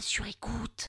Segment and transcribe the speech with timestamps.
[0.00, 0.86] sur écoute.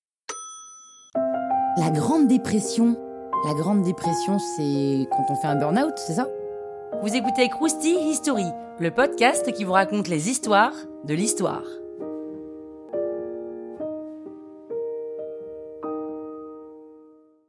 [1.78, 2.98] La Grande Dépression.
[3.46, 6.28] La Grande Dépression, c'est quand on fait un burn-out, c'est ça?
[7.02, 8.46] Vous écoutez Krusty History,
[8.80, 10.74] le podcast qui vous raconte les histoires
[11.04, 11.64] de l'histoire.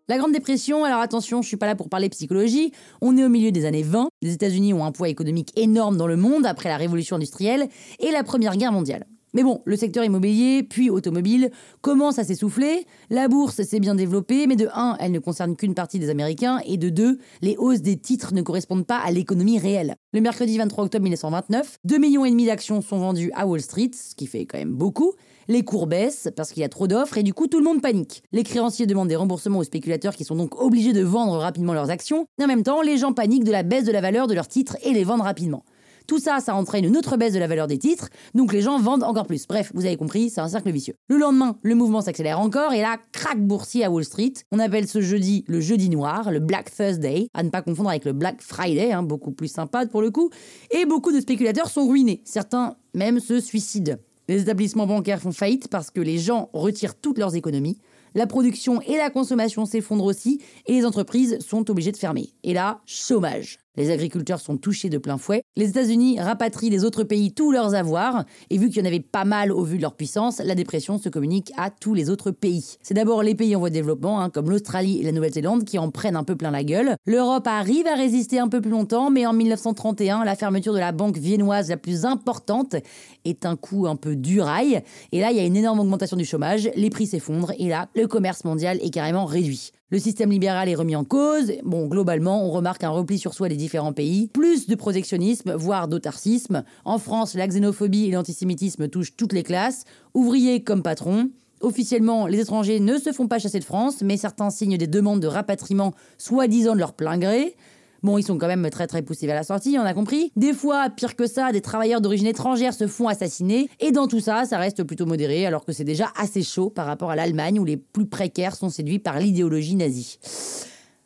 [0.08, 2.72] La Grande Dépression, alors attention, je suis pas là pour parler psychologie.
[3.00, 4.08] On est au milieu des années 20.
[4.22, 7.68] Les États-Unis ont un poids économique énorme dans le monde après la révolution industrielle
[8.00, 9.06] et la Première Guerre mondiale.
[9.36, 11.50] Mais bon, le secteur immobilier, puis automobile,
[11.82, 12.86] commence à s'essouffler.
[13.10, 16.58] La bourse s'est bien développée, mais de 1, elle ne concerne qu'une partie des Américains,
[16.64, 19.96] et de 2, les hausses des titres ne correspondent pas à l'économie réelle.
[20.14, 24.26] Le mercredi 23 octobre 1929, 2 millions d'actions sont vendues à Wall Street, ce qui
[24.26, 25.12] fait quand même beaucoup.
[25.48, 27.82] Les cours baissent parce qu'il y a trop d'offres et du coup tout le monde
[27.82, 28.22] panique.
[28.32, 31.90] Les créanciers demandent des remboursements aux spéculateurs qui sont donc obligés de vendre rapidement leurs
[31.90, 32.26] actions.
[32.40, 34.48] Et en même temps, les gens paniquent de la baisse de la valeur de leurs
[34.48, 35.62] titres et les vendent rapidement.
[36.06, 38.78] Tout ça, ça entraîne une autre baisse de la valeur des titres, donc les gens
[38.78, 39.46] vendent encore plus.
[39.46, 40.94] Bref, vous avez compris, c'est un cercle vicieux.
[41.08, 44.32] Le lendemain, le mouvement s'accélère encore et là, crack boursier à Wall Street.
[44.52, 48.04] On appelle ce jeudi le jeudi noir, le Black Thursday, à ne pas confondre avec
[48.04, 50.30] le Black Friday, hein, beaucoup plus sympa pour le coup.
[50.70, 52.22] Et beaucoup de spéculateurs sont ruinés.
[52.24, 53.96] Certains même se suicident.
[54.28, 57.78] Les établissements bancaires font faillite parce que les gens retirent toutes leurs économies.
[58.14, 62.30] La production et la consommation s'effondrent aussi et les entreprises sont obligées de fermer.
[62.42, 63.58] Et là, chômage.
[63.76, 65.42] Les agriculteurs sont touchés de plein fouet.
[65.56, 68.24] Les États-Unis rapatrient des autres pays tous leurs avoirs.
[68.50, 70.98] Et vu qu'il y en avait pas mal au vu de leur puissance, la dépression
[70.98, 72.76] se communique à tous les autres pays.
[72.82, 75.78] C'est d'abord les pays en voie de développement, hein, comme l'Australie et la Nouvelle-Zélande, qui
[75.78, 76.96] en prennent un peu plein la gueule.
[77.06, 80.92] L'Europe arrive à résister un peu plus longtemps, mais en 1931, la fermeture de la
[80.92, 82.76] banque viennoise la plus importante
[83.24, 84.82] est un coup un peu durail.
[85.12, 87.88] Et là, il y a une énorme augmentation du chômage, les prix s'effondrent, et là,
[87.94, 89.72] le commerce mondial est carrément réduit.
[89.90, 91.52] Le système libéral est remis en cause.
[91.62, 95.86] Bon, globalement, on remarque un repli sur soi des différents pays, plus de protectionnisme, voire
[95.86, 96.64] d'autarcisme.
[96.84, 101.30] En France, la xénophobie et l'antisémitisme touchent toutes les classes, ouvriers comme patrons.
[101.60, 105.20] Officiellement, les étrangers ne se font pas chasser de France, mais certains signent des demandes
[105.20, 107.54] de rapatriement, soi-disant de leur plein gré.
[108.02, 110.32] Bon, ils sont quand même très très poussés vers la sortie, on a compris.
[110.36, 113.68] Des fois, pire que ça, des travailleurs d'origine étrangère se font assassiner.
[113.80, 116.86] Et dans tout ça, ça reste plutôt modéré, alors que c'est déjà assez chaud par
[116.86, 120.18] rapport à l'Allemagne où les plus précaires sont séduits par l'idéologie nazie.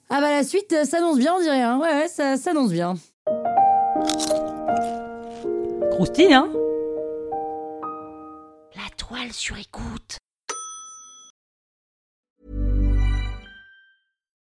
[0.08, 1.62] Ah bah la suite s'annonce bien, on dirait.
[1.62, 1.78] Hein.
[1.80, 2.94] Ouais, ouais, ça s'annonce bien.
[5.92, 6.48] Croustille, hein?
[8.74, 10.19] La toile sur écoute.